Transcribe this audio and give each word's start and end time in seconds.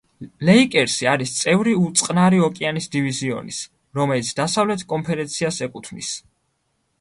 ლეიკერსი 0.47 1.07
არის 1.09 1.33
წევრი 1.41 1.75
წყნარი 2.01 2.39
ოკეანის 2.47 2.87
დივიზიონის, 2.95 3.61
რომელიც 4.01 4.33
დასავლეთ 4.41 4.87
კონფერენციას 4.95 5.63
ეკუთვნის. 5.69 6.11